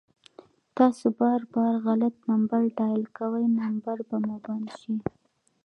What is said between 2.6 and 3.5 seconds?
ډائل کوئ،